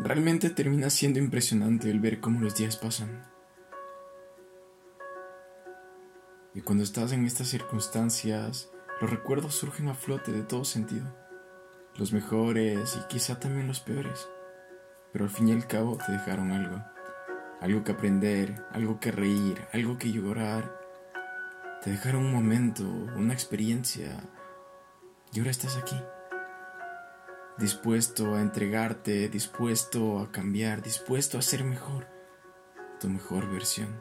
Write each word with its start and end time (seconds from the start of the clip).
Realmente 0.00 0.50
termina 0.50 0.90
siendo 0.90 1.18
impresionante 1.18 1.90
el 1.90 1.98
ver 1.98 2.20
cómo 2.20 2.40
los 2.40 2.54
días 2.54 2.76
pasan. 2.76 3.24
Y 6.54 6.60
cuando 6.60 6.84
estás 6.84 7.10
en 7.10 7.26
estas 7.26 7.48
circunstancias, 7.48 8.70
los 9.00 9.10
recuerdos 9.10 9.56
surgen 9.56 9.88
a 9.88 9.94
flote 9.94 10.30
de 10.30 10.44
todo 10.44 10.64
sentido. 10.64 11.12
Los 11.96 12.12
mejores 12.12 12.96
y 12.96 13.08
quizá 13.08 13.40
también 13.40 13.66
los 13.66 13.80
peores. 13.80 14.28
Pero 15.12 15.24
al 15.24 15.30
fin 15.32 15.48
y 15.48 15.52
al 15.52 15.66
cabo 15.66 15.98
te 15.98 16.12
dejaron 16.12 16.52
algo. 16.52 16.80
Algo 17.60 17.82
que 17.82 17.90
aprender, 17.90 18.64
algo 18.70 19.00
que 19.00 19.10
reír, 19.10 19.66
algo 19.72 19.98
que 19.98 20.12
llorar. 20.12 20.78
Te 21.82 21.90
dejaron 21.90 22.24
un 22.24 22.32
momento, 22.32 22.84
una 22.84 23.34
experiencia. 23.34 24.16
Y 25.32 25.40
ahora 25.40 25.50
estás 25.50 25.76
aquí 25.76 25.96
dispuesto 27.58 28.34
a 28.34 28.40
entregarte, 28.40 29.28
dispuesto 29.28 30.20
a 30.20 30.30
cambiar, 30.30 30.82
dispuesto 30.82 31.38
a 31.38 31.42
ser 31.42 31.64
mejor, 31.64 32.06
tu 33.00 33.08
mejor 33.08 33.50
versión. 33.50 34.00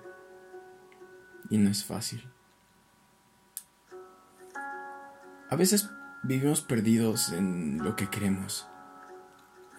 Y 1.50 1.58
no 1.58 1.70
es 1.70 1.84
fácil. 1.84 2.30
A 5.50 5.56
veces 5.56 5.90
vivimos 6.24 6.62
perdidos 6.62 7.32
en 7.32 7.84
lo 7.84 7.96
que 7.96 8.10
queremos, 8.10 8.68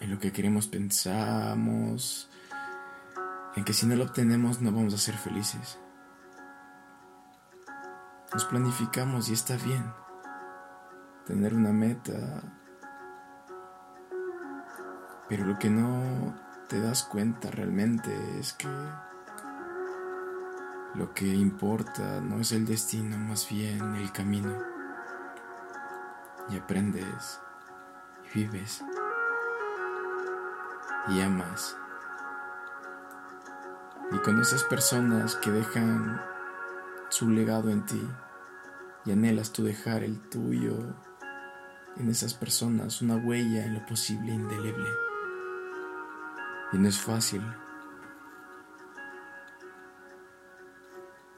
en 0.01 0.11
lo 0.11 0.19
que 0.19 0.33
queremos 0.33 0.67
pensamos, 0.67 2.31
en 3.55 3.65
que 3.65 3.73
si 3.73 3.87
no 3.87 3.95
lo 3.95 4.05
obtenemos 4.05 4.61
no 4.61 4.73
vamos 4.73 4.95
a 4.95 4.99
ser 4.99 5.15
felices. 5.15 5.79
Nos 8.33 8.45
planificamos 8.45 9.29
y 9.29 9.35
está 9.35 9.57
bien. 9.57 9.85
Tener 11.27 11.55
una 11.55 11.73
meta, 11.73 12.43
pero 15.29 15.45
lo 15.45 15.59
que 15.59 15.71
no 15.71 16.35
te 16.69 16.81
das 16.81 17.05
cuenta 17.05 17.51
realmente 17.51 18.11
es 18.39 18.53
que 18.53 18.69
lo 20.95 21.13
que 21.13 21.27
importa 21.27 22.21
no 22.21 22.41
es 22.41 22.53
el 22.53 22.67
destino, 22.67 23.19
más 23.19 23.49
bien 23.49 23.95
el 23.97 24.11
camino. 24.11 24.53
Y 26.51 26.57
aprendes, 26.57 27.41
y 28.35 28.39
vives, 28.39 28.83
y 31.09 31.21
amas. 31.21 31.77
Y 34.11 34.19
conoces 34.19 34.63
personas 34.65 35.37
que 35.37 35.51
dejan 35.51 36.21
su 37.11 37.29
legado 37.29 37.69
en 37.69 37.85
ti 37.85 38.09
y 39.05 39.13
anhelas 39.13 39.53
tú 39.53 39.65
dejar 39.65 40.03
el 40.03 40.19
tuyo 40.31 40.97
en 41.97 42.09
esas 42.09 42.33
personas, 42.33 43.03
una 43.03 43.17
huella 43.17 43.67
en 43.67 43.75
lo 43.75 43.85
posible 43.85 44.33
indeleble. 44.33 45.08
Y 46.73 46.79
no 46.79 46.89
es 46.89 46.99
fácil. 46.99 47.43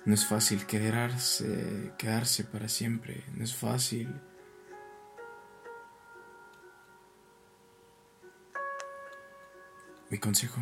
No 0.05 0.15
es 0.15 0.27
fácil 0.27 0.67
quedarse, 0.67 1.93
quedarse 1.99 2.45
para 2.45 2.69
siempre. 2.69 3.25
No 3.35 3.45
es 3.45 3.55
fácil. 3.55 4.13
Mi 10.09 10.19
consejo, 10.19 10.61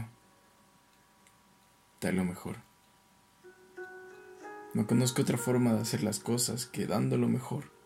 da 2.02 2.12
lo 2.12 2.24
mejor. 2.24 2.56
No 4.74 4.86
conozco 4.86 5.22
otra 5.22 5.38
forma 5.38 5.72
de 5.72 5.80
hacer 5.80 6.02
las 6.02 6.20
cosas 6.20 6.66
que 6.66 6.86
dando 6.86 7.16
lo 7.16 7.28
mejor. 7.28 7.77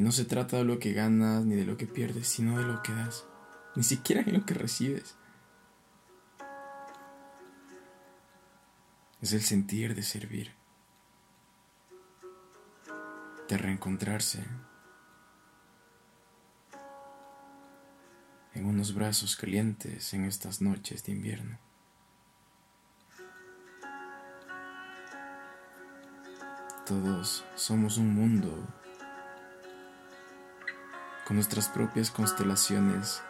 Y 0.00 0.02
no 0.02 0.12
se 0.12 0.24
trata 0.24 0.56
de 0.56 0.64
lo 0.64 0.78
que 0.78 0.94
ganas 0.94 1.44
ni 1.44 1.56
de 1.56 1.66
lo 1.66 1.76
que 1.76 1.86
pierdes, 1.86 2.26
sino 2.26 2.56
de 2.56 2.64
lo 2.64 2.82
que 2.82 2.90
das. 2.90 3.26
Ni 3.76 3.82
siquiera 3.82 4.22
de 4.22 4.32
lo 4.32 4.46
que 4.46 4.54
recibes. 4.54 5.14
Es 9.20 9.34
el 9.34 9.42
sentir 9.42 9.94
de 9.94 10.02
servir. 10.02 10.54
De 13.46 13.58
reencontrarse. 13.58 14.42
En 18.54 18.64
unos 18.64 18.94
brazos 18.94 19.36
calientes 19.36 20.14
en 20.14 20.24
estas 20.24 20.62
noches 20.62 21.04
de 21.04 21.12
invierno. 21.12 21.58
Todos 26.86 27.44
somos 27.54 27.98
un 27.98 28.14
mundo 28.14 28.79
con 31.30 31.36
nuestras 31.36 31.68
propias 31.68 32.10
constelaciones, 32.10 33.22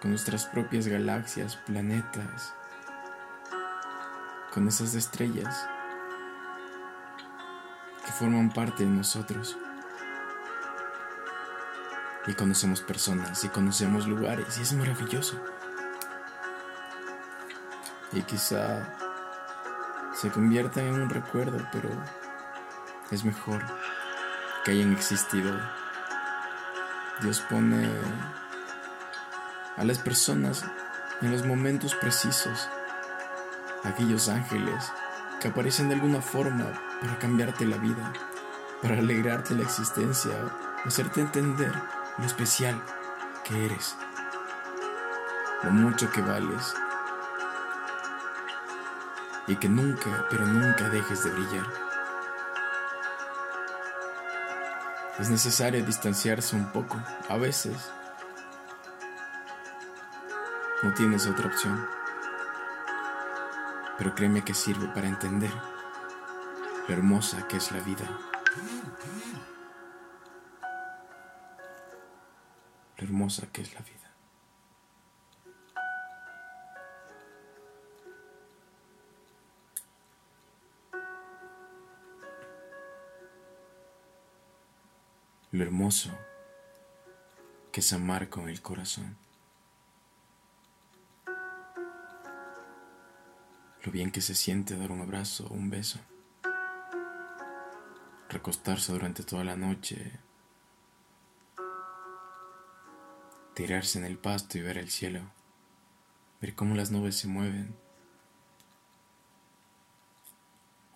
con 0.00 0.12
nuestras 0.12 0.46
propias 0.46 0.86
galaxias, 0.86 1.56
planetas, 1.56 2.54
con 4.50 4.66
esas 4.66 4.94
estrellas 4.94 5.68
que 8.02 8.12
forman 8.12 8.50
parte 8.50 8.84
de 8.84 8.88
nosotros. 8.88 9.58
Y 12.26 12.32
conocemos 12.32 12.80
personas 12.80 13.44
y 13.44 13.50
conocemos 13.50 14.06
lugares 14.06 14.56
y 14.56 14.62
es 14.62 14.72
maravilloso. 14.72 15.38
Y 18.14 18.22
quizá 18.22 18.96
se 20.14 20.30
conviertan 20.30 20.84
en 20.84 20.94
un 20.94 21.10
recuerdo, 21.10 21.58
pero 21.72 21.90
es 23.10 23.22
mejor 23.22 23.62
que 24.64 24.70
hayan 24.70 24.94
existido 24.94 25.83
Dios 27.20 27.40
pone 27.48 27.88
a 29.76 29.84
las 29.84 29.98
personas 29.98 30.64
en 31.22 31.30
los 31.30 31.46
momentos 31.46 31.94
precisos, 31.94 32.68
aquellos 33.84 34.28
ángeles 34.28 34.92
que 35.40 35.48
aparecen 35.48 35.88
de 35.88 35.94
alguna 35.94 36.20
forma 36.20 36.66
para 37.00 37.18
cambiarte 37.18 37.66
la 37.66 37.76
vida, 37.76 38.12
para 38.82 38.98
alegrarte 38.98 39.54
la 39.54 39.62
existencia, 39.62 40.32
hacerte 40.84 41.20
entender 41.20 41.72
lo 42.18 42.24
especial 42.24 42.82
que 43.44 43.66
eres, 43.66 43.96
lo 45.62 45.70
mucho 45.70 46.10
que 46.10 46.20
vales 46.20 46.74
y 49.46 49.56
que 49.56 49.68
nunca, 49.68 50.26
pero 50.30 50.46
nunca 50.46 50.88
dejes 50.88 51.24
de 51.24 51.30
brillar. 51.30 51.83
Es 55.18 55.30
necesario 55.30 55.84
distanciarse 55.84 56.56
un 56.56 56.72
poco, 56.72 57.00
a 57.28 57.36
veces. 57.36 57.76
No 60.82 60.92
tienes 60.92 61.26
otra 61.26 61.46
opción. 61.46 61.86
Pero 63.96 64.14
créeme 64.14 64.44
que 64.44 64.54
sirve 64.54 64.88
para 64.88 65.06
entender 65.06 65.52
lo 66.88 66.94
hermosa 66.94 67.46
que 67.46 67.58
es 67.58 67.70
la 67.70 67.78
vida. 67.80 68.04
Lo 72.96 73.04
hermosa 73.04 73.46
que 73.52 73.62
es 73.62 73.72
la 73.72 73.80
vida. 73.80 74.03
Lo 85.54 85.62
hermoso 85.62 86.10
que 87.70 87.78
es 87.78 87.92
amar 87.92 88.28
con 88.28 88.48
el 88.48 88.60
corazón. 88.60 89.16
Lo 93.84 93.92
bien 93.92 94.10
que 94.10 94.20
se 94.20 94.34
siente 94.34 94.76
dar 94.76 94.90
un 94.90 95.00
abrazo 95.00 95.46
o 95.46 95.54
un 95.54 95.70
beso. 95.70 96.00
Recostarse 98.30 98.92
durante 98.92 99.22
toda 99.22 99.44
la 99.44 99.54
noche. 99.54 100.18
Tirarse 103.54 104.00
en 104.00 104.06
el 104.06 104.18
pasto 104.18 104.58
y 104.58 104.62
ver 104.62 104.76
el 104.76 104.90
cielo. 104.90 105.20
Ver 106.40 106.56
cómo 106.56 106.74
las 106.74 106.90
nubes 106.90 107.16
se 107.16 107.28
mueven. 107.28 107.76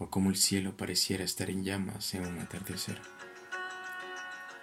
O 0.00 0.10
cómo 0.10 0.30
el 0.30 0.36
cielo 0.36 0.76
pareciera 0.76 1.22
estar 1.22 1.48
en 1.48 1.62
llamas 1.62 2.12
en 2.14 2.26
un 2.26 2.40
atardecer. 2.40 3.17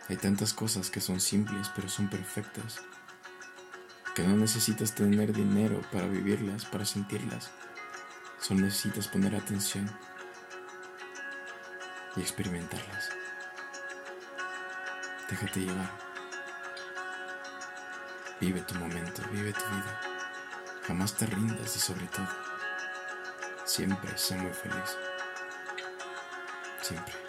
Hay 0.07 0.18
tantas 0.18 0.54
cosas 0.54 0.90
que 0.92 1.02
son 1.02 1.19
simples 1.19 1.72
pero 1.75 1.90
son 1.90 2.10
perfectas, 2.10 2.81
que 4.13 4.24
no 4.24 4.38
necesitas 4.38 4.94
tener 4.94 5.34
dinero 5.34 5.81
para 5.92 6.07
vivirlas, 6.07 6.66
para 6.66 6.86
sentirlas, 6.86 7.50
solo 8.40 8.62
necesitas 8.62 9.07
poner 9.07 9.36
atención 9.36 9.90
y 12.16 12.22
experimentarlas. 12.22 13.10
Déjate 15.30 15.60
llevar. 15.62 15.92
Vive 18.40 18.62
tu 18.62 18.75
momento, 18.75 19.24
vive 19.31 19.54
tu 19.54 19.66
vida. 19.66 20.01
Jamás 20.86 21.16
te 21.16 21.25
rindas 21.25 21.75
y 21.75 21.80
sobre 21.80 22.06
todo, 22.08 22.28
siempre 23.66 24.16
sé 24.18 24.36
muy 24.36 24.54
feliz. 24.54 24.98
Siempre. 26.81 27.25